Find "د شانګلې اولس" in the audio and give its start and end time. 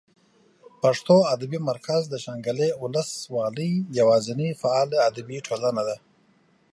2.09-3.09